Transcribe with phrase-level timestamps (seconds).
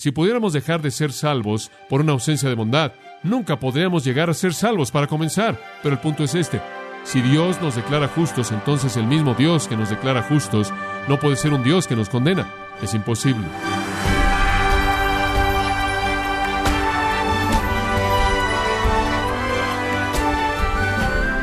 [0.00, 2.92] Si pudiéramos dejar de ser salvos por una ausencia de bondad,
[3.24, 5.60] nunca podríamos llegar a ser salvos para comenzar.
[5.82, 6.62] Pero el punto es este.
[7.02, 10.72] Si Dios nos declara justos, entonces el mismo Dios que nos declara justos
[11.08, 12.48] no puede ser un Dios que nos condena.
[12.80, 13.44] Es imposible.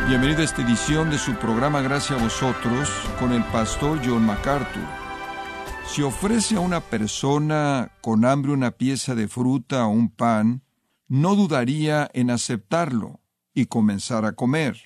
[0.08, 5.05] Bienvenido a esta edición de su programa Gracias a vosotros con el pastor John MacArthur.
[5.88, 10.64] Si ofrece a una persona con hambre una pieza de fruta o un pan,
[11.08, 13.22] no dudaría en aceptarlo
[13.54, 14.78] y comenzar a comer.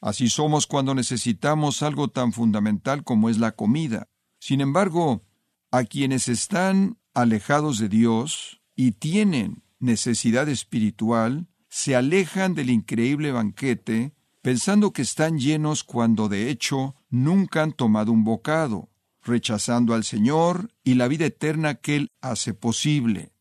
[0.00, 4.08] Así somos cuando necesitamos algo tan fundamental como es la comida.
[4.38, 5.24] Sin embargo,
[5.70, 14.12] a quienes están alejados de Dios y tienen necesidad espiritual, se alejan del increíble banquete
[14.42, 18.90] pensando que están llenos cuando de hecho nunca han tomado un bocado
[19.22, 23.32] rechazando al Señor y la vida eterna que Él hace posible.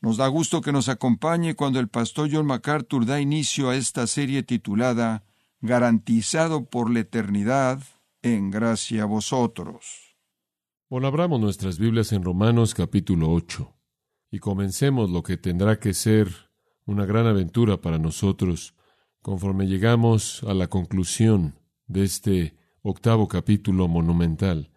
[0.00, 4.06] Nos da gusto que nos acompañe cuando el pastor John MacArthur da inicio a esta
[4.06, 5.24] serie titulada
[5.60, 7.82] Garantizado por la eternidad,
[8.22, 10.16] en gracia a vosotros.
[10.88, 13.72] Bueno, abramos nuestras Biblias en Romanos capítulo 8
[14.30, 16.50] y comencemos lo que tendrá que ser
[16.86, 18.74] una gran aventura para nosotros
[19.22, 24.69] conforme llegamos a la conclusión de este octavo capítulo monumental.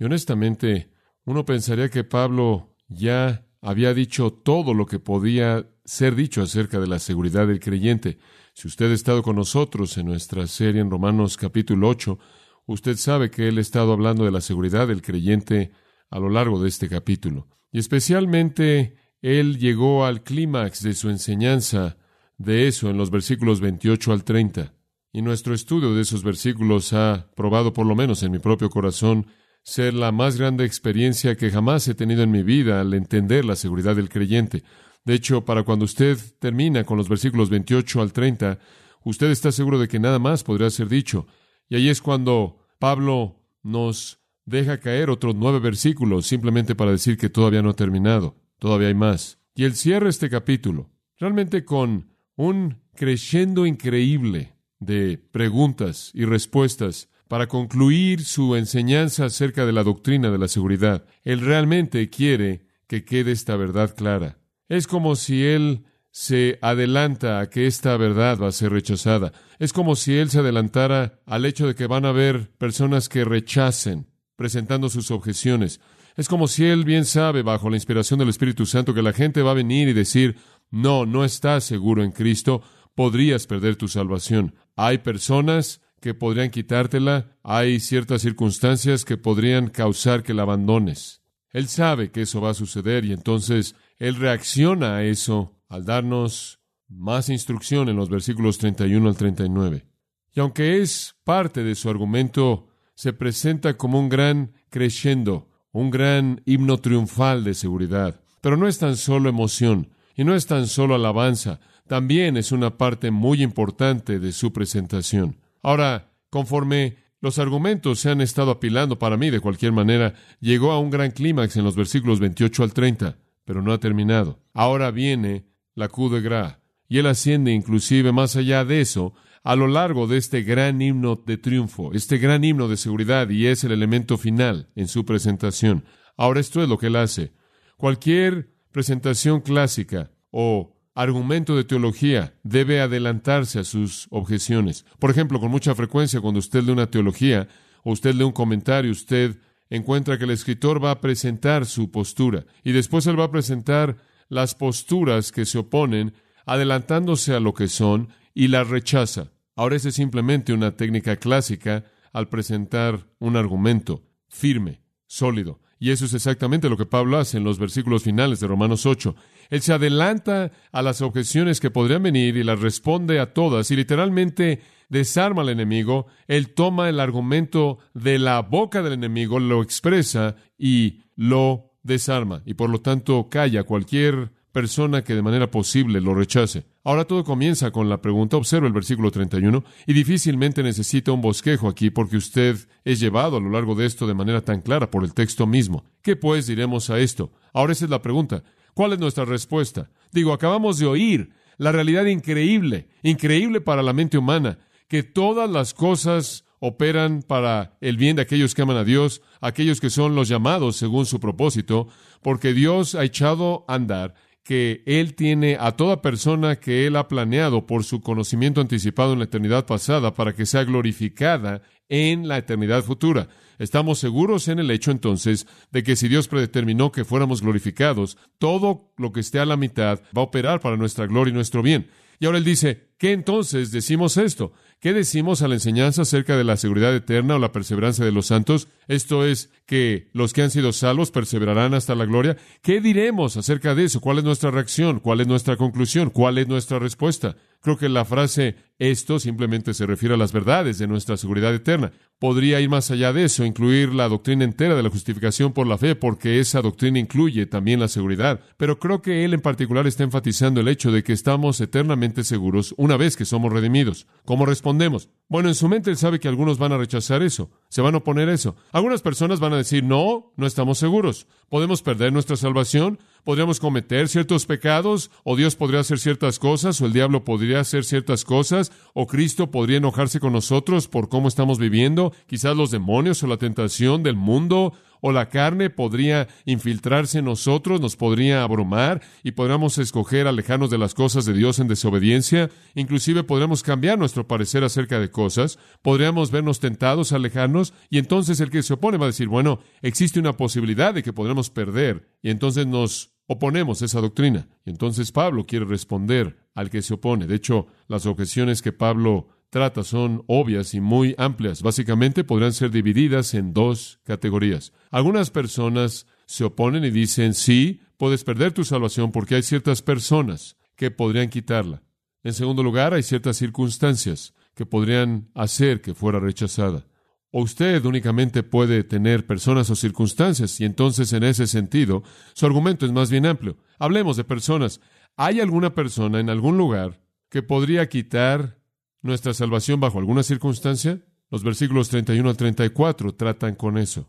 [0.00, 0.90] Y honestamente,
[1.26, 6.86] uno pensaría que Pablo ya había dicho todo lo que podía ser dicho acerca de
[6.86, 8.18] la seguridad del creyente.
[8.54, 12.18] Si usted ha estado con nosotros en nuestra serie en Romanos capítulo 8,
[12.64, 15.72] usted sabe que él ha estado hablando de la seguridad del creyente
[16.08, 17.48] a lo largo de este capítulo.
[17.70, 21.98] Y especialmente él llegó al clímax de su enseñanza
[22.38, 24.72] de eso en los versículos 28 al 30.
[25.12, 29.26] Y nuestro estudio de esos versículos ha probado, por lo menos en mi propio corazón,
[29.62, 33.56] ser la más grande experiencia que jamás he tenido en mi vida al entender la
[33.56, 34.62] seguridad del creyente.
[35.04, 38.58] De hecho, para cuando usted termina con los versículos 28 al 30,
[39.04, 41.26] usted está seguro de que nada más podría ser dicho.
[41.68, 47.28] Y ahí es cuando Pablo nos deja caer otros nueve versículos simplemente para decir que
[47.28, 49.38] todavía no ha terminado, todavía hay más.
[49.54, 57.46] Y él cierra este capítulo realmente con un creyendo increíble de preguntas y respuestas para
[57.46, 61.04] concluir su enseñanza acerca de la doctrina de la seguridad.
[61.22, 64.38] Él realmente quiere que quede esta verdad clara.
[64.68, 69.30] Es como si él se adelanta a que esta verdad va a ser rechazada.
[69.60, 73.24] Es como si él se adelantara al hecho de que van a haber personas que
[73.24, 75.80] rechacen, presentando sus objeciones.
[76.16, 79.42] Es como si él bien sabe, bajo la inspiración del Espíritu Santo, que la gente
[79.42, 80.34] va a venir y decir,
[80.72, 82.60] no, no estás seguro en Cristo,
[82.96, 84.56] podrías perder tu salvación.
[84.74, 91.22] Hay personas que podrían quitártela, hay ciertas circunstancias que podrían causar que la abandones.
[91.52, 96.60] Él sabe que eso va a suceder y entonces Él reacciona a eso al darnos
[96.88, 99.86] más instrucción en los versículos 31 al 39.
[100.34, 106.42] Y aunque es parte de su argumento, se presenta como un gran crescendo, un gran
[106.46, 108.20] himno triunfal de seguridad.
[108.40, 112.76] Pero no es tan solo emoción y no es tan solo alabanza, también es una
[112.78, 115.39] parte muy importante de su presentación.
[115.62, 120.78] Ahora, conforme los argumentos se han estado apilando para mí de cualquier manera, llegó a
[120.78, 124.38] un gran clímax en los versículos 28 al 30, pero no ha terminado.
[124.54, 125.44] Ahora viene
[125.74, 130.06] la coup de gras, y él asciende inclusive más allá de eso a lo largo
[130.06, 134.18] de este gran himno de triunfo, este gran himno de seguridad, y es el elemento
[134.18, 135.84] final en su presentación.
[136.16, 137.32] Ahora esto es lo que él hace.
[137.76, 144.84] Cualquier presentación clásica o argumento de teología debe adelantarse a sus objeciones.
[144.98, 147.48] Por ejemplo, con mucha frecuencia cuando usted lee una teología
[147.82, 149.38] o usted lee un comentario, usted
[149.70, 153.96] encuentra que el escritor va a presentar su postura y después él va a presentar
[154.28, 156.12] las posturas que se oponen,
[156.44, 159.32] adelantándose a lo que son y las rechaza.
[159.56, 165.60] Ahora esa es simplemente una técnica clásica al presentar un argumento firme, sólido.
[165.82, 169.16] Y eso es exactamente lo que Pablo hace en los versículos finales de Romanos 8.
[169.48, 173.76] Él se adelanta a las objeciones que podrían venir y las responde a todas y
[173.76, 174.60] literalmente
[174.90, 176.06] desarma al enemigo.
[176.28, 182.42] Él toma el argumento de la boca del enemigo, lo expresa y lo desarma.
[182.44, 186.66] Y por lo tanto calla cualquier persona que de manera posible lo rechace.
[186.82, 191.68] Ahora todo comienza con la pregunta, observa el versículo 31, y difícilmente necesita un bosquejo
[191.68, 195.04] aquí porque usted es llevado a lo largo de esto de manera tan clara por
[195.04, 195.84] el texto mismo.
[196.00, 197.32] ¿Qué pues diremos a esto?
[197.52, 198.44] Ahora esa es la pregunta.
[198.72, 199.90] ¿Cuál es nuestra respuesta?
[200.10, 205.74] Digo, acabamos de oír la realidad increíble, increíble para la mente humana, que todas las
[205.74, 210.28] cosas operan para el bien de aquellos que aman a Dios, aquellos que son los
[210.28, 211.88] llamados según su propósito,
[212.22, 214.14] porque Dios ha echado a andar
[214.44, 219.18] que Él tiene a toda persona que Él ha planeado por su conocimiento anticipado en
[219.18, 223.28] la eternidad pasada para que sea glorificada en la eternidad futura.
[223.58, 228.92] Estamos seguros en el hecho entonces de que si Dios predeterminó que fuéramos glorificados, todo
[228.96, 231.88] lo que esté a la mitad va a operar para nuestra gloria y nuestro bien.
[232.20, 234.52] Y ahora él dice, ¿qué entonces decimos esto?
[234.80, 238.28] ¿Qué decimos a la enseñanza acerca de la seguridad eterna o la perseverancia de los
[238.28, 238.68] santos?
[238.88, 242.38] Esto es que los que han sido salvos perseverarán hasta la gloria.
[242.62, 244.00] ¿Qué diremos acerca de eso?
[244.00, 244.98] ¿Cuál es nuestra reacción?
[245.00, 246.08] ¿Cuál es nuestra conclusión?
[246.08, 247.36] ¿Cuál es nuestra respuesta?
[247.62, 251.92] Creo que la frase esto simplemente se refiere a las verdades de nuestra seguridad eterna.
[252.18, 255.76] Podría ir más allá de eso, incluir la doctrina entera de la justificación por la
[255.76, 258.40] fe, porque esa doctrina incluye también la seguridad.
[258.56, 262.74] Pero creo que él en particular está enfatizando el hecho de que estamos eternamente seguros
[262.78, 264.06] una vez que somos redimidos.
[264.24, 265.10] ¿Cómo respondemos?
[265.28, 267.98] Bueno, en su mente él sabe que algunos van a rechazar eso, se van a
[267.98, 268.56] oponer a eso.
[268.72, 271.26] Algunas personas van a decir, no, no estamos seguros.
[271.50, 276.86] Podemos perder nuestra salvación, podríamos cometer ciertos pecados, o Dios podría hacer ciertas cosas, o
[276.86, 281.58] el diablo podría hacer ciertas cosas, o Cristo podría enojarse con nosotros por cómo estamos
[281.58, 287.26] viviendo, quizás los demonios o la tentación del mundo o la carne podría infiltrarse en
[287.26, 292.50] nosotros, nos podría abrumar y podríamos escoger alejarnos de las cosas de Dios en desobediencia,
[292.74, 298.40] inclusive podríamos cambiar nuestro parecer acerca de cosas, podríamos vernos tentados a alejarnos y entonces
[298.40, 302.08] el que se opone va a decir, bueno, existe una posibilidad de que podremos perder
[302.22, 304.48] y entonces nos oponemos esa doctrina.
[304.64, 307.28] Y entonces Pablo quiere responder al que se opone.
[307.28, 311.62] De hecho, las objeciones que Pablo trata son obvias y muy amplias.
[311.62, 314.72] Básicamente podrán ser divididas en dos categorías.
[314.90, 320.56] Algunas personas se oponen y dicen, sí, puedes perder tu salvación porque hay ciertas personas
[320.76, 321.82] que podrían quitarla.
[322.22, 326.86] En segundo lugar, hay ciertas circunstancias que podrían hacer que fuera rechazada.
[327.32, 332.02] O usted únicamente puede tener personas o circunstancias, y entonces en ese sentido
[332.34, 333.56] su argumento es más bien amplio.
[333.78, 334.80] Hablemos de personas.
[335.16, 338.59] ¿Hay alguna persona en algún lugar que podría quitar
[339.02, 341.00] nuestra salvación bajo alguna circunstancia?
[341.30, 344.08] Los versículos 31 al 34 tratan con eso.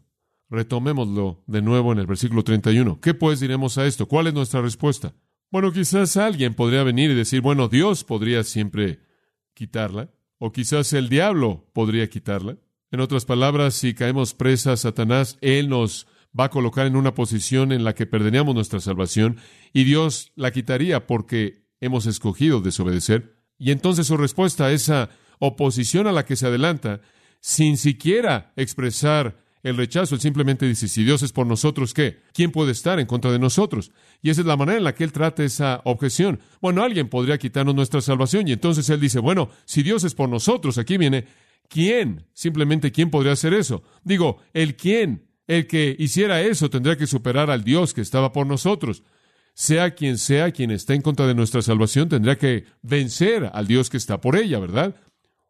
[0.50, 3.00] Retomémoslo de nuevo en el versículo 31.
[3.00, 4.08] ¿Qué pues diremos a esto?
[4.08, 5.14] ¿Cuál es nuestra respuesta?
[5.52, 9.00] Bueno, quizás alguien podría venir y decir, bueno, Dios podría siempre
[9.54, 12.58] quitarla, o quizás el diablo podría quitarla.
[12.90, 16.08] En otras palabras, si caemos presa a Satanás, Él nos
[16.38, 19.38] va a colocar en una posición en la que perderíamos nuestra salvación
[19.74, 23.41] y Dios la quitaría porque hemos escogido desobedecer.
[23.62, 27.00] Y entonces su respuesta a esa oposición a la que se adelanta,
[27.40, 32.24] sin siquiera expresar el rechazo, él simplemente dice, si Dios es por nosotros, ¿qué?
[32.34, 33.92] ¿Quién puede estar en contra de nosotros?
[34.24, 36.40] Y esa es la manera en la que él trata esa objeción.
[36.60, 40.28] Bueno, alguien podría quitarnos nuestra salvación y entonces él dice, bueno, si Dios es por
[40.28, 41.26] nosotros, aquí viene,
[41.70, 42.26] ¿quién?
[42.34, 43.84] Simplemente, ¿quién podría hacer eso?
[44.04, 48.48] Digo, el quién, el que hiciera eso tendría que superar al Dios que estaba por
[48.48, 49.04] nosotros
[49.54, 53.90] sea quien sea quien está en contra de nuestra salvación, tendría que vencer al Dios
[53.90, 54.96] que está por ella, ¿verdad?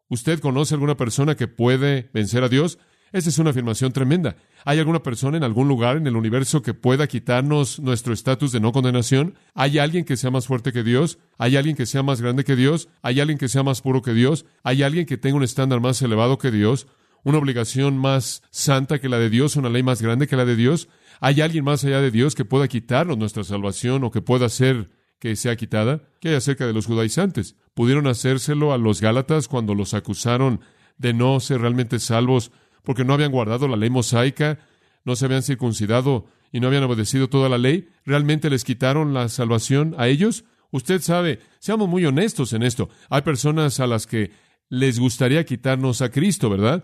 [0.08, 2.78] ¿Usted conoce alguna persona que puede vencer a Dios?
[3.12, 4.36] Esa es una afirmación tremenda.
[4.64, 8.60] ¿Hay alguna persona en algún lugar en el universo que pueda quitarnos nuestro estatus de
[8.60, 9.34] no condenación?
[9.54, 11.18] ¿Hay alguien que sea más fuerte que Dios?
[11.36, 12.88] ¿Hay alguien que sea más grande que Dios?
[13.02, 14.46] ¿Hay alguien que sea más puro que Dios?
[14.62, 16.86] ¿Hay alguien que tenga un estándar más elevado que Dios?
[17.22, 19.56] ¿Una obligación más santa que la de Dios?
[19.56, 20.88] ¿Una ley más grande que la de Dios?
[21.24, 24.90] ¿Hay alguien más allá de Dios que pueda quitarnos nuestra salvación o que pueda hacer
[25.20, 26.02] que sea quitada?
[26.20, 27.54] ¿Qué hay acerca de los judaizantes?
[27.74, 30.62] ¿Pudieron hacérselo a los Gálatas cuando los acusaron
[30.98, 32.50] de no ser realmente salvos
[32.82, 34.58] porque no habían guardado la ley mosaica,
[35.04, 37.88] no se habían circuncidado y no habían obedecido toda la ley?
[38.04, 40.42] ¿Realmente les quitaron la salvación a ellos?
[40.72, 42.88] Usted sabe, seamos muy honestos en esto.
[43.10, 44.32] Hay personas a las que
[44.68, 46.82] les gustaría quitarnos a Cristo, ¿verdad?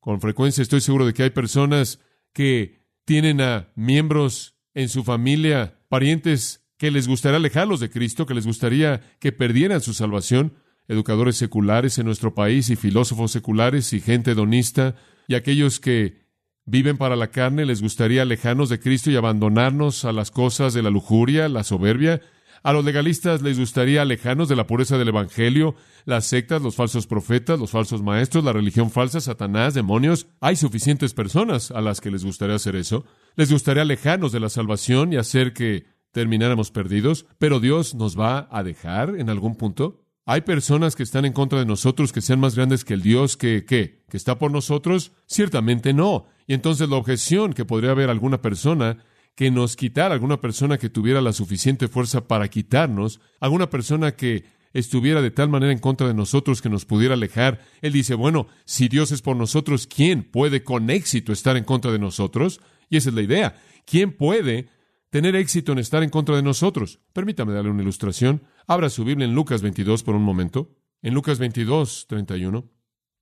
[0.00, 2.00] Con frecuencia estoy seguro de que hay personas
[2.32, 8.34] que tienen a miembros en su familia, parientes que les gustaría alejarlos de Cristo, que
[8.34, 10.54] les gustaría que perdieran su salvación,
[10.88, 14.96] educadores seculares en nuestro país y filósofos seculares y gente hedonista,
[15.28, 16.24] y aquellos que
[16.66, 20.82] viven para la carne, les gustaría alejarnos de Cristo y abandonarnos a las cosas de
[20.82, 22.20] la lujuria, la soberbia,
[22.64, 25.74] a los legalistas les gustaría alejarnos de la pureza del Evangelio,
[26.06, 30.28] las sectas, los falsos profetas, los falsos maestros, la religión falsa, Satanás, demonios.
[30.40, 33.04] Hay suficientes personas a las que les gustaría hacer eso.
[33.36, 38.48] Les gustaría alejarnos de la salvación y hacer que termináramos perdidos, pero Dios nos va
[38.50, 40.00] a dejar en algún punto.
[40.24, 43.36] ¿Hay personas que están en contra de nosotros que sean más grandes que el Dios
[43.36, 44.04] que, ¿qué?
[44.08, 45.12] ¿Que está por nosotros?
[45.26, 46.28] Ciertamente no.
[46.46, 50.90] Y entonces la objeción que podría haber alguna persona que nos quitara alguna persona que
[50.90, 56.06] tuviera la suficiente fuerza para quitarnos, alguna persona que estuviera de tal manera en contra
[56.06, 60.24] de nosotros que nos pudiera alejar, Él dice, bueno, si Dios es por nosotros, ¿quién
[60.24, 62.60] puede con éxito estar en contra de nosotros?
[62.90, 63.60] Y esa es la idea.
[63.86, 64.68] ¿Quién puede
[65.10, 67.00] tener éxito en estar en contra de nosotros?
[67.12, 68.42] Permítame darle una ilustración.
[68.66, 70.76] Abra su Biblia en Lucas 22 por un momento.
[71.02, 72.70] En Lucas 22, 31,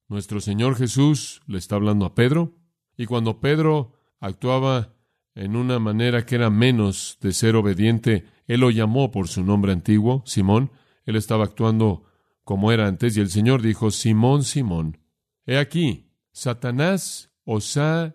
[0.09, 2.54] nuestro Señor Jesús le está hablando a Pedro,
[2.97, 4.95] y cuando Pedro actuaba
[5.35, 9.73] en una manera que era menos de ser obediente, Él lo llamó por su nombre
[9.73, 10.71] antiguo, Simón.
[11.05, 12.05] Él estaba actuando
[12.45, 14.99] como era antes, y el Señor dijo, Simón, Simón,
[15.47, 18.15] he aquí, Satanás os ha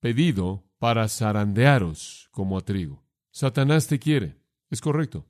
[0.00, 3.04] pedido para zarandearos como a trigo.
[3.30, 4.36] Satanás te quiere.
[4.70, 5.26] Es correcto.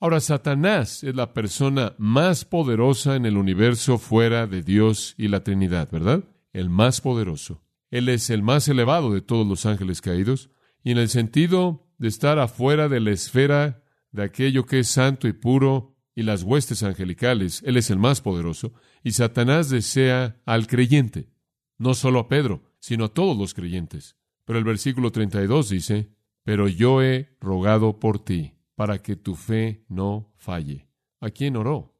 [0.00, 5.42] Ahora, Satanás es la persona más poderosa en el universo fuera de Dios y la
[5.42, 6.24] Trinidad, ¿verdad?
[6.52, 7.62] El más poderoso.
[7.90, 10.50] Él es el más elevado de todos los ángeles caídos,
[10.82, 13.82] y en el sentido de estar afuera de la esfera
[14.12, 18.20] de aquello que es santo y puro y las huestes angelicales, Él es el más
[18.20, 18.72] poderoso,
[19.04, 21.30] y Satanás desea al creyente,
[21.76, 24.16] no solo a Pedro, sino a todos los creyentes.
[24.44, 26.10] Pero el versículo 32 dice,
[26.42, 30.88] pero yo he rogado por ti, para que tu fe no falle.
[31.20, 31.94] ¿A quién oró?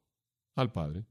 [0.55, 1.05] Al Padre.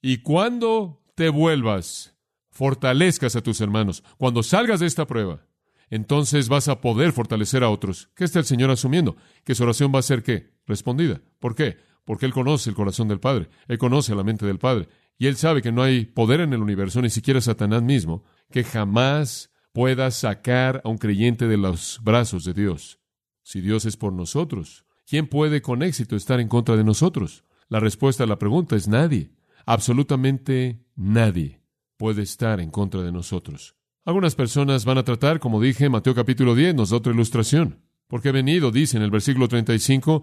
[0.00, 2.14] Y cuando te vuelvas,
[2.50, 4.04] fortalezcas a tus hermanos.
[4.16, 5.46] Cuando salgas de esta prueba,
[5.94, 8.10] entonces vas a poder fortalecer a otros.
[8.16, 9.14] ¿Qué está el Señor asumiendo?
[9.44, 10.50] Que su oración va a ser qué?
[10.66, 11.20] Respondida.
[11.38, 11.76] ¿Por qué?
[12.04, 15.36] Porque Él conoce el corazón del Padre, Él conoce la mente del Padre, y Él
[15.36, 20.10] sabe que no hay poder en el universo, ni siquiera Satanás mismo, que jamás pueda
[20.10, 22.98] sacar a un creyente de los brazos de Dios.
[23.44, 27.44] Si Dios es por nosotros, ¿quién puede con éxito estar en contra de nosotros?
[27.68, 29.30] La respuesta a la pregunta es nadie.
[29.64, 31.62] Absolutamente nadie
[31.96, 33.76] puede estar en contra de nosotros.
[34.04, 37.80] Algunas personas van a tratar, como dije, Mateo capítulo 10 nos da otra ilustración.
[38.06, 40.22] Porque he venido, dice en el versículo 35,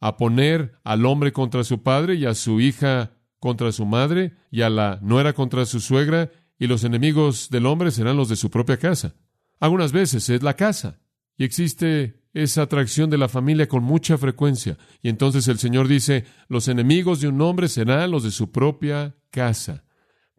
[0.00, 4.60] a poner al hombre contra su padre y a su hija contra su madre y
[4.60, 8.50] a la nuera contra su suegra y los enemigos del hombre serán los de su
[8.50, 9.14] propia casa.
[9.58, 11.00] Algunas veces es la casa,
[11.36, 16.24] y existe esa atracción de la familia con mucha frecuencia, y entonces el Señor dice,
[16.48, 19.84] los enemigos de un hombre serán los de su propia casa.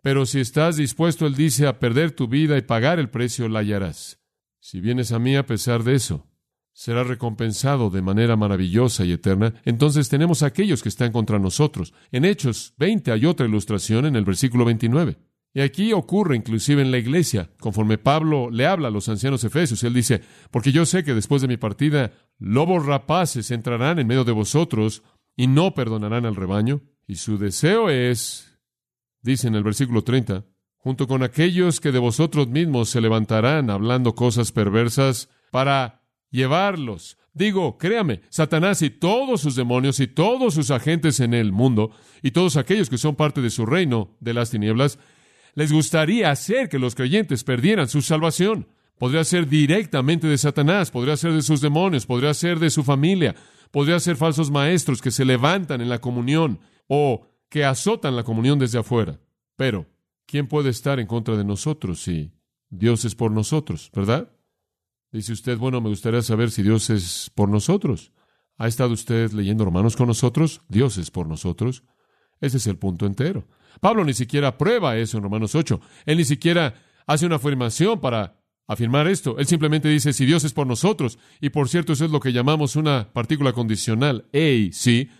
[0.03, 3.60] Pero si estás dispuesto, Él dice, a perder tu vida y pagar el precio, la
[3.60, 4.19] hallarás.
[4.60, 6.27] Si vienes a mí a pesar de eso,
[6.74, 9.53] será recompensado de manera maravillosa y eterna.
[9.63, 11.93] Entonces tenemos a aquellos que están contra nosotros.
[12.12, 15.17] En Hechos 20 hay otra ilustración en el versículo 29.
[15.53, 19.83] Y aquí ocurre inclusive en la iglesia, conforme Pablo le habla a los ancianos efesios,
[19.83, 24.25] él dice, porque yo sé que después de mi partida, lobos rapaces entrarán en medio
[24.25, 25.03] de vosotros
[25.38, 26.81] y no perdonarán al rebaño.
[27.07, 28.52] Y su deseo es,
[29.24, 30.46] dice en el versículo 30,
[30.77, 37.18] junto con aquellos que de vosotros mismos se levantarán hablando cosas perversas para llevarlos.
[37.34, 42.32] Digo, créame, Satanás y todos sus demonios y todos sus agentes en el mundo y
[42.32, 45.00] todos aquellos que son parte de su reino de las tinieblas
[45.56, 48.68] les gustaría hacer que los creyentes perdieran su salvación.
[48.98, 53.36] Podría ser directamente de Satanás, podría ser de sus demonios, podría ser de su familia,
[53.72, 58.57] podría ser falsos maestros que se levantan en la comunión o que azotan la comunión
[58.57, 59.19] desde afuera.
[59.55, 59.86] Pero,
[60.25, 62.31] ¿quién puede estar en contra de nosotros si
[62.72, 64.31] Dios es por nosotros, verdad?
[65.12, 68.12] Dice usted, bueno, me gustaría saber si Dios es por nosotros.
[68.57, 70.62] ¿Ha estado usted leyendo Romanos con nosotros?
[70.67, 71.83] Dios es por nosotros.
[72.41, 73.48] Ese es el punto entero.
[73.79, 75.79] Pablo ni siquiera prueba eso en Romanos 8.
[76.07, 76.74] Él ni siquiera
[77.05, 79.38] hace una afirmación para afirmar esto.
[79.38, 82.33] Él simplemente dice, si Dios es por nosotros, y por cierto eso es lo que
[82.33, 85.12] llamamos una partícula condicional, y sí,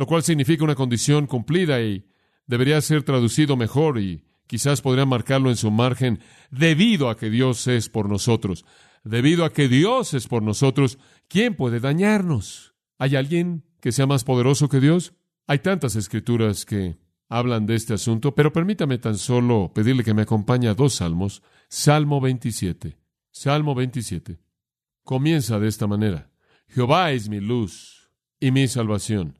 [0.00, 2.06] lo cual significa una condición cumplida y
[2.46, 7.66] debería ser traducido mejor y quizás podría marcarlo en su margen, debido a que Dios
[7.66, 8.64] es por nosotros.
[9.04, 10.96] Debido a que Dios es por nosotros,
[11.28, 12.74] ¿quién puede dañarnos?
[12.96, 15.12] ¿Hay alguien que sea más poderoso que Dios?
[15.46, 16.96] Hay tantas escrituras que
[17.28, 21.42] hablan de este asunto, pero permítame tan solo pedirle que me acompañe a dos salmos.
[21.68, 22.96] Salmo 27.
[23.32, 24.40] Salmo 27.
[25.04, 26.30] Comienza de esta manera.
[26.68, 29.39] Jehová es mi luz y mi salvación.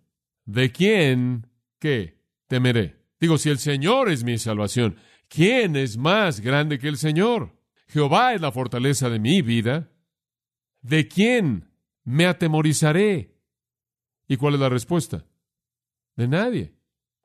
[0.50, 1.46] ¿De quién
[1.78, 2.96] qué temeré?
[3.20, 4.96] Digo, si el Señor es mi salvación,
[5.28, 7.56] ¿quién es más grande que el Señor?
[7.86, 9.92] Jehová es la fortaleza de mi vida.
[10.82, 11.70] ¿De quién
[12.02, 13.36] me atemorizaré?
[14.26, 15.24] ¿Y cuál es la respuesta?
[16.16, 16.72] De nadie.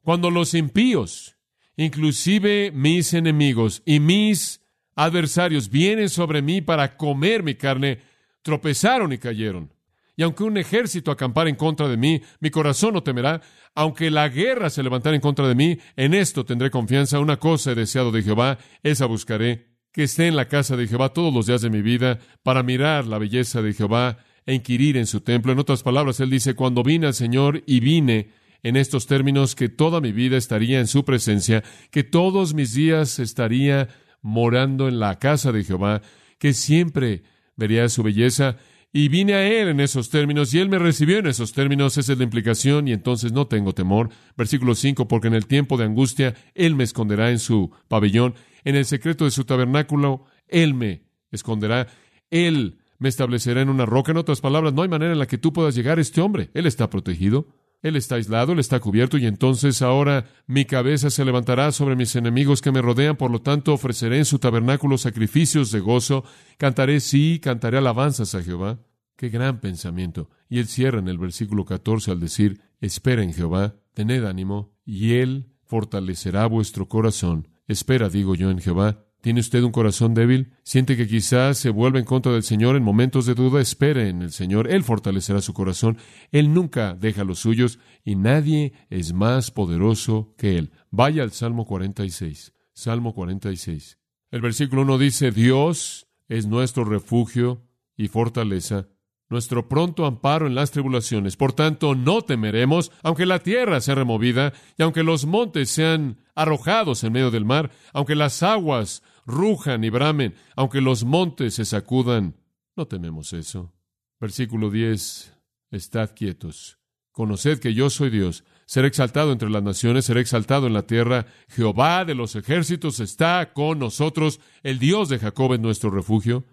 [0.01, 1.35] Cuando los impíos,
[1.77, 4.61] inclusive mis enemigos y mis
[4.93, 8.01] adversarios, vienen sobre mí para comer mi carne,
[8.43, 9.74] tropezaron y cayeron.
[10.17, 13.41] Y aunque un ejército acampara en contra de mí, mi corazón no temerá.
[13.73, 17.19] Aunque la guerra se levantara en contra de mí, en esto tendré confianza.
[17.19, 21.09] Una cosa he deseado de Jehová, esa buscaré, que esté en la casa de Jehová
[21.09, 25.07] todos los días de mi vida, para mirar la belleza de Jehová e inquirir en
[25.07, 25.51] su templo.
[25.51, 28.29] En otras palabras, él dice, cuando vine al Señor y vine
[28.63, 33.19] en estos términos que toda mi vida estaría en su presencia, que todos mis días
[33.19, 33.89] estaría
[34.21, 36.01] morando en la casa de Jehová,
[36.39, 37.23] que siempre
[37.55, 38.57] vería su belleza,
[38.97, 42.13] y vine a Él en esos términos, y Él me recibió en esos términos, esa
[42.13, 44.09] es la implicación, y entonces no tengo temor.
[44.37, 48.77] Versículo 5, porque en el tiempo de angustia Él me esconderá en su pabellón, en
[48.77, 51.87] el secreto de su tabernáculo Él me esconderá,
[52.31, 54.13] Él me establecerá en una roca.
[54.13, 56.49] En otras palabras, no hay manera en la que tú puedas llegar a este hombre.
[56.53, 57.47] Él está protegido.
[57.85, 62.15] Él está aislado, Él está cubierto y entonces ahora mi cabeza se levantará sobre mis
[62.15, 66.23] enemigos que me rodean, por lo tanto ofreceré en su tabernáculo sacrificios de gozo,
[66.57, 68.79] cantaré sí, cantaré alabanzas a Jehová.
[69.15, 70.31] Qué gran pensamiento.
[70.49, 75.17] Y él cierra en el versículo 14 al decir, espera en Jehová, tened ánimo, y
[75.17, 77.49] él fortalecerá vuestro corazón.
[77.67, 80.51] Espera, digo yo, en Jehová, ¿Tiene usted un corazón débil?
[80.61, 83.59] ¿Siente que quizás se vuelve en contra del Señor en momentos de duda?
[83.59, 84.69] Espere en el Señor.
[84.69, 85.97] Él fortalecerá su corazón.
[86.31, 90.73] Él nunca deja los suyos y nadie es más poderoso que Él.
[90.91, 92.53] Vaya al Salmo 46.
[92.71, 93.97] Salmo 46.
[94.29, 97.63] El versículo 1 dice, Dios es nuestro refugio
[97.97, 98.89] y fortaleza,
[99.27, 101.35] nuestro pronto amparo en las tribulaciones.
[101.35, 107.03] Por tanto, no temeremos, aunque la tierra sea removida y aunque los montes sean arrojados
[107.03, 112.35] en medio del mar, aunque las aguas rujan y bramen, aunque los montes se sacudan.
[112.75, 113.73] No tememos eso.
[114.19, 115.33] Versículo 10.
[115.71, 116.79] Estad quietos.
[117.11, 118.43] Conoced que yo soy Dios.
[118.65, 121.27] Seré exaltado entre las naciones, seré exaltado en la tierra.
[121.49, 124.39] Jehová de los ejércitos está con nosotros.
[124.63, 126.45] El Dios de Jacob es nuestro refugio.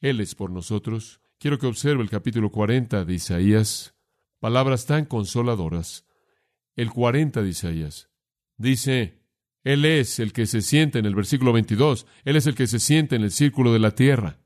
[0.00, 1.20] Él es por nosotros.
[1.38, 3.94] Quiero que observe el capítulo 40 de Isaías.
[4.40, 6.04] Palabras tan consoladoras.
[6.76, 8.10] El 40 de Isaías.
[8.56, 9.21] Dice,
[9.64, 12.80] él es el que se siente en el versículo 22, Él es el que se
[12.80, 14.38] siente en el círculo de la tierra.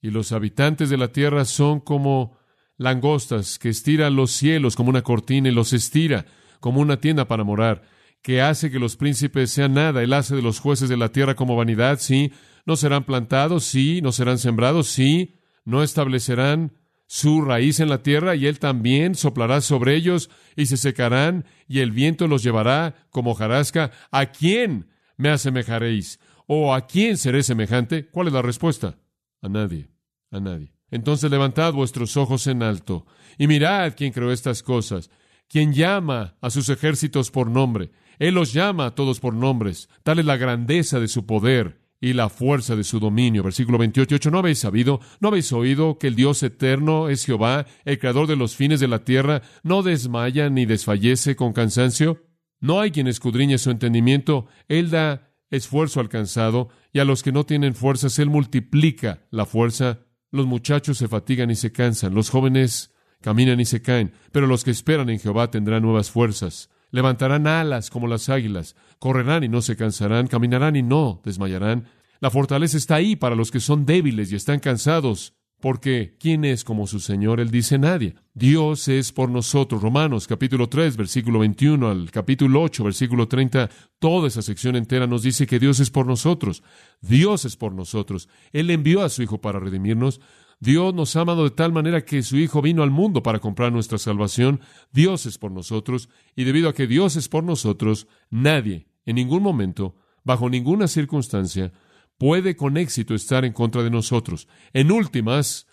[0.00, 2.38] Y los habitantes de la tierra son como
[2.76, 6.24] langostas que estiran los cielos como una cortina y los estira
[6.60, 7.82] como una tienda para morar,
[8.22, 10.02] que hace que los príncipes sean nada.
[10.02, 12.32] Él hace de los jueces de la tierra como vanidad, sí.
[12.64, 14.00] No serán plantados, sí.
[14.02, 15.36] No serán sembrados, sí.
[15.64, 16.72] No establecerán
[17.08, 21.80] su raíz en la tierra y él también soplará sobre ellos y se secarán y
[21.80, 23.90] el viento los llevará como jarasca.
[24.10, 26.20] ¿A quién me asemejaréis?
[26.46, 28.06] ¿O a quién seré semejante?
[28.10, 28.98] ¿Cuál es la respuesta?
[29.40, 29.88] A nadie,
[30.30, 30.74] a nadie.
[30.90, 33.06] Entonces levantad vuestros ojos en alto
[33.38, 35.10] y mirad quién creó estas cosas,
[35.48, 37.90] quien llama a sus ejércitos por nombre.
[38.18, 39.88] Él los llama a todos por nombres.
[40.02, 43.42] Tal es la grandeza de su poder y la fuerza de su dominio.
[43.42, 44.30] Versículo 28.
[44.30, 48.36] ¿No habéis sabido, no habéis oído que el Dios eterno es Jehová, el creador de
[48.36, 52.24] los fines de la tierra, no desmaya ni desfallece con cansancio?
[52.60, 54.46] No hay quien escudriñe su entendimiento.
[54.68, 60.00] Él da esfuerzo alcanzado, y a los que no tienen fuerzas, Él multiplica la fuerza.
[60.30, 64.62] Los muchachos se fatigan y se cansan, los jóvenes caminan y se caen, pero los
[64.62, 66.70] que esperan en Jehová tendrán nuevas fuerzas.
[66.90, 71.86] Levantarán alas como las águilas, correrán y no se cansarán, caminarán y no desmayarán.
[72.20, 76.64] La fortaleza está ahí para los que son débiles y están cansados, porque ¿quién es
[76.64, 77.40] como su Señor?
[77.40, 78.14] Él dice nadie.
[78.32, 79.82] Dios es por nosotros.
[79.82, 85.22] Romanos capítulo 3, versículo 21 al capítulo 8, versículo 30, toda esa sección entera nos
[85.22, 86.62] dice que Dios es por nosotros.
[87.00, 88.28] Dios es por nosotros.
[88.52, 90.20] Él envió a su Hijo para redimirnos.
[90.60, 93.72] Dios nos ha amado de tal manera que su Hijo vino al mundo para comprar
[93.72, 94.60] nuestra salvación.
[94.92, 99.42] Dios es por nosotros, y debido a que Dios es por nosotros, nadie, en ningún
[99.42, 99.94] momento,
[100.24, 101.72] bajo ninguna circunstancia,
[102.18, 104.48] puede con éxito estar en contra de nosotros.
[104.72, 105.68] En últimas,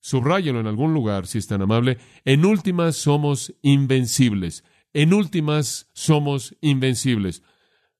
[0.00, 4.64] subráyalo en algún lugar, si es tan amable, en últimas somos invencibles.
[4.92, 7.42] En últimas somos invencibles.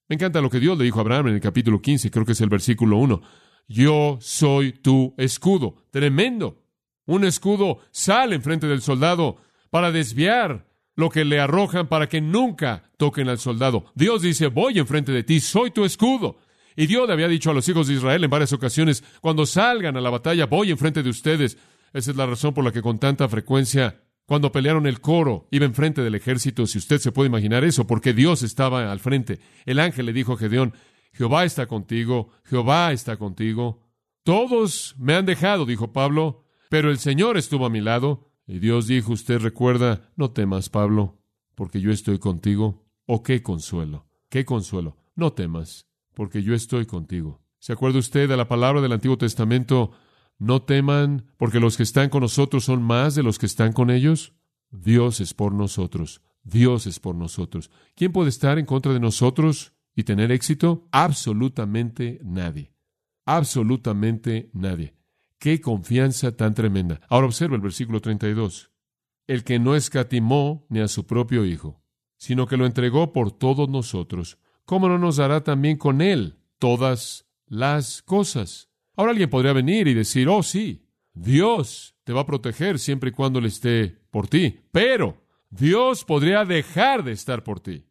[0.08, 2.32] Me encanta lo que Dios le dijo a Abraham en el capítulo 15, creo que
[2.32, 3.22] es el versículo 1
[3.68, 5.76] yo soy tu escudo.
[5.90, 6.62] Tremendo.
[7.06, 9.36] Un escudo sale enfrente del soldado
[9.70, 13.86] para desviar lo que le arrojan para que nunca toquen al soldado.
[13.94, 16.38] Dios dice, voy enfrente de ti, soy tu escudo.
[16.76, 19.96] Y Dios le había dicho a los hijos de Israel en varias ocasiones, cuando salgan
[19.96, 21.58] a la batalla, voy enfrente de ustedes.
[21.92, 25.66] Esa es la razón por la que con tanta frecuencia, cuando pelearon el coro, iba
[25.66, 29.38] enfrente del ejército, si usted se puede imaginar eso, porque Dios estaba al frente.
[29.66, 30.74] El ángel le dijo a Gedeón,
[31.14, 33.80] Jehová está contigo, Jehová está contigo.
[34.24, 38.30] Todos me han dejado, dijo Pablo, pero el Señor estuvo a mi lado.
[38.46, 41.18] Y Dios dijo, usted recuerda, no temas, Pablo,
[41.54, 42.84] porque yo estoy contigo.
[43.06, 44.96] Oh, qué consuelo, qué consuelo.
[45.14, 47.40] No temas, porque yo estoy contigo.
[47.58, 49.92] ¿Se acuerda usted de la palabra del Antiguo Testamento?
[50.38, 53.90] No teman, porque los que están con nosotros son más de los que están con
[53.90, 54.34] ellos.
[54.70, 56.22] Dios es por nosotros.
[56.42, 57.70] Dios es por nosotros.
[57.94, 59.73] ¿Quién puede estar en contra de nosotros?
[59.94, 60.88] Y tener éxito?
[60.92, 62.72] Absolutamente nadie.
[63.24, 64.94] Absolutamente nadie.
[65.38, 67.00] Qué confianza tan tremenda.
[67.08, 68.70] Ahora observa el versículo 32.
[69.26, 71.82] El que no escatimó ni a su propio Hijo,
[72.16, 77.26] sino que lo entregó por todos nosotros, ¿cómo no nos dará también con él todas
[77.46, 78.70] las cosas?
[78.96, 83.12] Ahora alguien podría venir y decir, oh sí, Dios te va a proteger siempre y
[83.12, 87.86] cuando Él esté por ti, pero Dios podría dejar de estar por ti.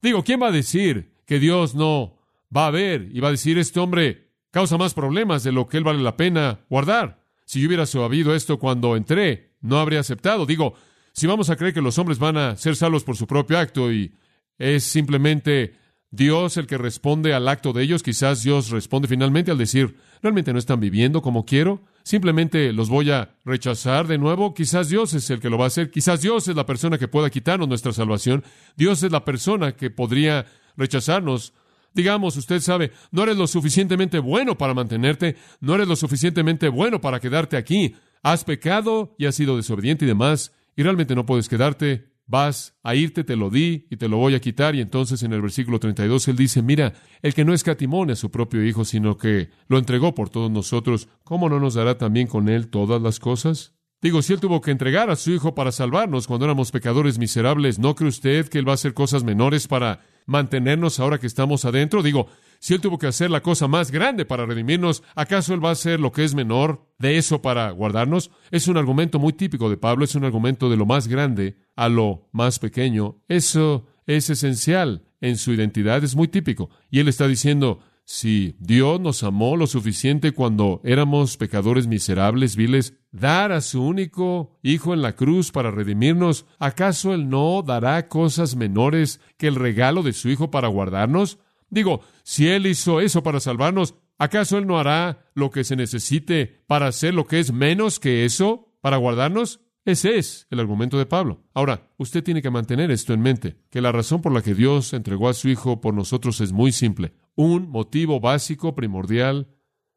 [0.00, 2.18] Digo, ¿quién va a decir que Dios no
[2.54, 5.76] va a ver y va a decir, este hombre causa más problemas de lo que
[5.76, 7.22] él vale la pena guardar?
[7.44, 10.44] Si yo hubiera sabido esto cuando entré, no habría aceptado.
[10.44, 10.74] Digo,
[11.12, 13.92] si vamos a creer que los hombres van a ser salvos por su propio acto
[13.92, 14.12] y
[14.58, 15.76] es simplemente
[16.10, 20.52] Dios el que responde al acto de ellos, quizás Dios responde finalmente al decir, realmente
[20.52, 25.30] no están viviendo como quiero, simplemente los voy a rechazar de nuevo, quizás Dios es
[25.30, 27.92] el que lo va a hacer, quizás Dios es la persona que pueda quitarnos nuestra
[27.92, 28.42] salvación,
[28.76, 30.46] Dios es la persona que podría
[30.80, 31.52] rechazarnos.
[31.94, 37.00] Digamos, usted sabe, no eres lo suficientemente bueno para mantenerte, no eres lo suficientemente bueno
[37.00, 41.48] para quedarte aquí, has pecado y has sido desobediente y demás, y realmente no puedes
[41.48, 44.76] quedarte, vas a irte, te lo di y te lo voy a quitar.
[44.76, 48.30] Y entonces en el versículo 32 él dice, mira, el que no escatimone a su
[48.30, 52.48] propio Hijo, sino que lo entregó por todos nosotros, ¿cómo no nos dará también con
[52.48, 53.74] él todas las cosas?
[54.02, 57.78] Digo, si él tuvo que entregar a su Hijo para salvarnos cuando éramos pecadores miserables,
[57.78, 61.66] ¿no cree usted que él va a hacer cosas menores para mantenernos ahora que estamos
[61.66, 62.02] adentro?
[62.02, 62.26] Digo,
[62.60, 65.72] si Él tuvo que hacer la cosa más grande para redimirnos, ¿acaso Él va a
[65.72, 68.30] hacer lo que es menor de eso para guardarnos?
[68.50, 71.88] Es un argumento muy típico de Pablo, es un argumento de lo más grande a
[71.88, 73.16] lo más pequeño.
[73.28, 76.68] Eso es esencial en su identidad, es muy típico.
[76.90, 82.94] Y Él está diciendo, si Dios nos amó lo suficiente cuando éramos pecadores miserables, viles,
[83.12, 88.56] dar a su único Hijo en la cruz para redimirnos, ¿acaso Él no dará cosas
[88.56, 91.38] menores que el regalo de su Hijo para guardarnos?
[91.68, 96.62] Digo, si Él hizo eso para salvarnos, ¿acaso Él no hará lo que se necesite
[96.66, 99.60] para hacer lo que es menos que eso, para guardarnos?
[99.84, 101.42] Ese es el argumento de Pablo.
[101.54, 104.92] Ahora, usted tiene que mantener esto en mente, que la razón por la que Dios
[104.92, 107.14] entregó a su Hijo por nosotros es muy simple.
[107.34, 109.48] Un motivo básico, primordial,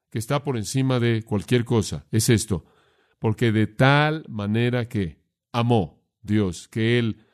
[0.10, 2.66] que está por encima de cualquier cosa, es esto.
[3.20, 7.26] Porque de tal manera que amó Dios, que Él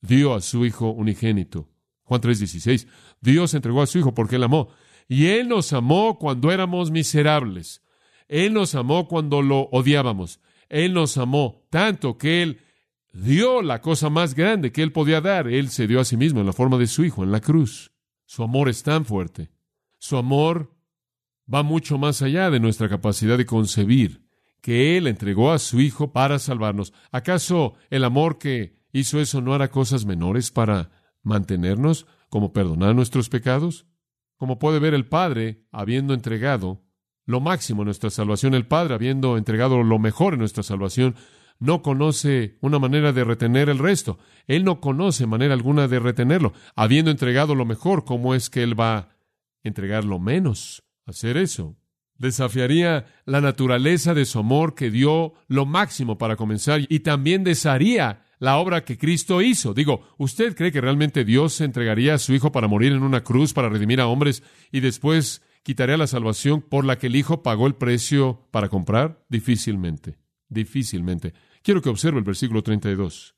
[0.00, 1.68] dio a su Hijo unigénito.
[2.02, 2.88] Juan 3:16.
[3.20, 4.68] Dios entregó a su Hijo porque Él amó.
[5.08, 7.82] Y Él nos amó cuando éramos miserables.
[8.28, 10.40] Él nos amó cuando lo odiábamos.
[10.72, 12.60] Él nos amó tanto que Él
[13.12, 15.46] dio la cosa más grande que Él podía dar.
[15.46, 17.92] Él se dio a sí mismo en la forma de su Hijo, en la cruz.
[18.26, 19.50] Su amor es tan fuerte.
[19.98, 20.74] Su amor
[21.52, 24.26] va mucho más allá de nuestra capacidad de concebir
[24.60, 26.92] que Él entregó a su Hijo para salvarnos.
[27.12, 30.90] ¿Acaso el amor que hizo eso no hará cosas menores para
[31.22, 32.06] mantenernos?
[32.32, 33.86] como perdonar nuestros pecados?
[34.38, 36.82] Como puede ver el Padre, habiendo entregado
[37.24, 41.14] lo máximo en nuestra salvación, el Padre, habiendo entregado lo mejor en nuestra salvación,
[41.58, 44.18] no conoce una manera de retener el resto.
[44.48, 46.52] Él no conoce manera alguna de retenerlo.
[46.74, 49.08] Habiendo entregado lo mejor, ¿cómo es que Él va a
[49.62, 50.82] entregar lo menos?
[51.06, 51.76] Hacer eso.
[52.18, 58.24] Desafiaría la naturaleza de su amor que dio lo máximo para comenzar y también desharía
[58.40, 59.72] la obra que Cristo hizo.
[59.72, 63.52] Digo, ¿usted cree que realmente Dios entregaría a su Hijo para morir en una cruz
[63.52, 67.66] para redimir a hombres y después quitaría la salvación por la que el Hijo pagó
[67.66, 69.24] el precio para comprar?
[69.28, 71.34] Difícilmente, difícilmente.
[71.62, 73.36] Quiero que observe el versículo 32.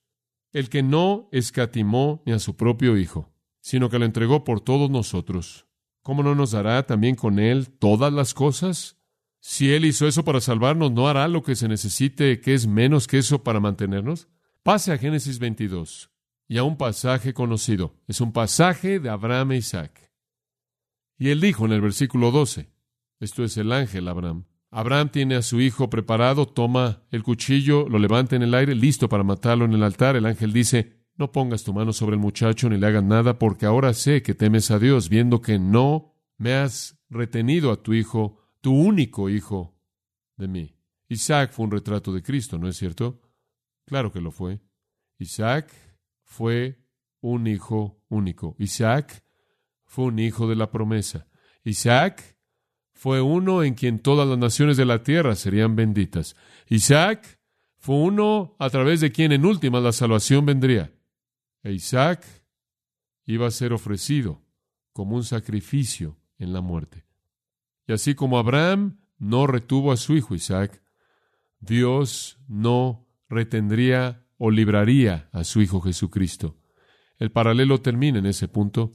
[0.53, 4.91] El que no escatimó ni a su propio Hijo, sino que lo entregó por todos
[4.91, 5.67] nosotros,
[6.03, 8.97] ¿cómo no nos dará también con Él todas las cosas?
[9.41, 13.07] Si Él hizo eso para salvarnos, ¿no hará lo que se necesite, que es menos
[13.07, 14.29] que eso para mantenernos?
[14.63, 16.11] Pase a Génesis 22
[16.49, 17.95] y a un pasaje conocido.
[18.07, 20.04] Es un pasaje de Abraham e Isaac.
[21.25, 22.69] Y él dijo en el versículo 12,
[23.19, 24.45] esto es el ángel Abraham.
[24.71, 29.09] Abraham tiene a su hijo preparado, toma el cuchillo, lo levanta en el aire, listo
[29.09, 30.17] para matarlo en el altar.
[30.17, 33.65] El ángel dice, no pongas tu mano sobre el muchacho ni le hagas nada, porque
[33.65, 38.37] ahora sé que temes a Dios, viendo que no me has retenido a tu hijo,
[38.61, 39.81] tu único hijo
[40.37, 40.77] de mí.
[41.09, 43.23] Isaac fue un retrato de Cristo, ¿no es cierto?
[43.87, 44.61] Claro que lo fue.
[45.19, 45.73] Isaac
[46.23, 46.85] fue
[47.23, 48.57] un hijo único.
[48.59, 49.24] Isaac
[49.95, 51.29] fue un hijo de la promesa.
[51.63, 52.37] Isaac
[52.95, 56.35] fue uno en quien todas las naciones de la tierra serían benditas.
[56.69, 57.39] Isaac
[57.79, 60.93] fue uno a través de quien en última la salvación vendría.
[61.63, 62.27] E Isaac
[63.25, 64.43] iba a ser ofrecido
[64.93, 67.05] como un sacrificio en la muerte.
[67.87, 70.83] Y así como Abraham no retuvo a su hijo Isaac,
[71.61, 76.57] Dios no retendría o libraría a su Hijo Jesucristo.
[77.17, 78.95] El paralelo termina en ese punto,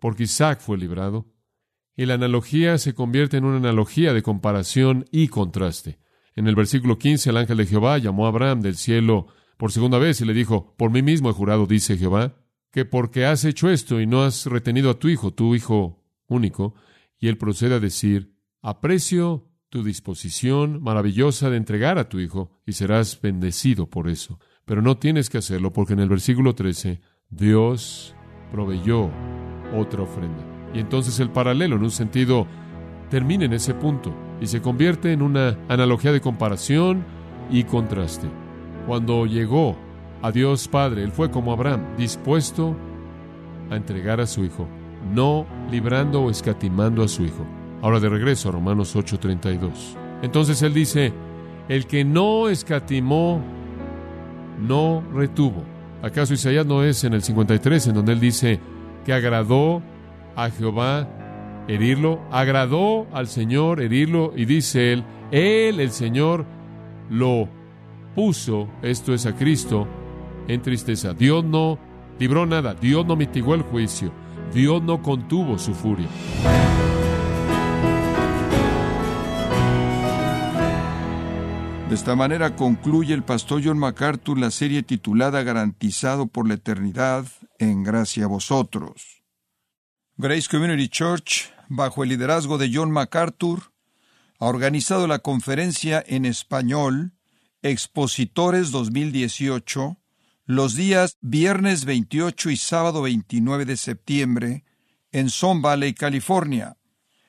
[0.00, 1.26] porque Isaac fue librado,
[1.96, 5.98] y la analogía se convierte en una analogía de comparación y contraste.
[6.34, 9.98] En el versículo 15, el ángel de Jehová llamó a Abraham del cielo por segunda
[9.98, 12.36] vez y le dijo, Por mí mismo he jurado, dice Jehová,
[12.70, 16.74] que porque has hecho esto y no has retenido a tu hijo, tu hijo único,
[17.18, 22.72] y él procede a decir, aprecio tu disposición maravillosa de entregar a tu hijo y
[22.72, 24.38] serás bendecido por eso.
[24.64, 28.14] Pero no tienes que hacerlo porque en el versículo 13 Dios
[28.52, 29.10] proveyó
[29.76, 30.42] otra ofrenda.
[30.74, 32.46] Y entonces el paralelo, en un sentido,
[33.08, 37.04] termina en ese punto y se convierte en una analogía de comparación
[37.50, 38.28] y contraste.
[38.86, 39.76] Cuando llegó
[40.22, 42.76] a Dios Padre, Él fue como Abraham, dispuesto
[43.70, 44.66] a entregar a su Hijo,
[45.12, 47.44] no librando o escatimando a su Hijo.
[47.82, 49.96] Ahora de regreso a Romanos 8:32.
[50.22, 51.12] Entonces Él dice,
[51.68, 53.40] el que no escatimó,
[54.60, 55.62] no retuvo.
[56.02, 58.58] ¿Acaso Isaías no es en el 53 en donde Él dice
[59.04, 59.82] que agradó
[60.34, 61.08] a Jehová
[61.68, 62.20] herirlo?
[62.30, 66.46] Agradó al Señor herirlo y dice Él, Él, el Señor,
[67.10, 67.48] lo
[68.14, 69.86] puso, esto es a Cristo,
[70.48, 71.12] en tristeza.
[71.12, 71.78] Dios no
[72.18, 74.10] libró nada, Dios no mitigó el juicio,
[74.54, 76.08] Dios no contuvo su furia.
[81.90, 87.26] De esta manera concluye el pastor John MacArthur la serie titulada Garantizado por la Eternidad
[87.58, 89.24] en gracia a vosotros.
[90.16, 93.72] Grace Community Church, bajo el liderazgo de John MacArthur,
[94.38, 97.14] ha organizado la conferencia en español
[97.60, 99.98] Expositores 2018
[100.46, 104.64] los días viernes 28 y sábado 29 de septiembre
[105.10, 106.76] en Son Valley, California.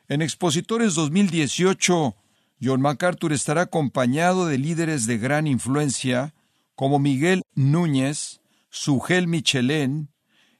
[0.08, 2.15] En Expositores 2018,
[2.63, 6.36] John MacArthur estará acompañado de líderes de gran influencia
[6.76, 10.10] como Miguel Núñez, Sugel Michelén,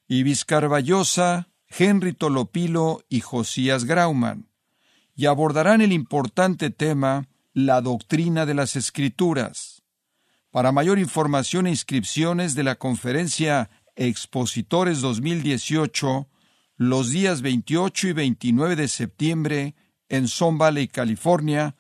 [0.08, 4.50] Ibis Carballosa, Henry Tolopilo y Josías Grauman,
[5.16, 9.84] y abordarán el importante tema la doctrina de las Escrituras.
[10.50, 16.28] Para mayor información e inscripciones de la conferencia Expositores 2018,
[16.78, 19.76] los días 28 y 29 de septiembre
[20.10, 21.76] en Son Valley, California,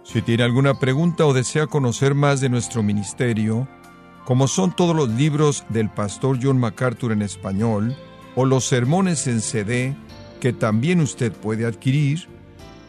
[0.03, 3.65] Si tiene alguna pregunta o desea conocer más de nuestro ministerio,
[4.25, 7.95] como son todos los libros del pastor John MacArthur en español,
[8.35, 9.95] o los sermones en CD,
[10.41, 12.27] que también usted puede adquirir,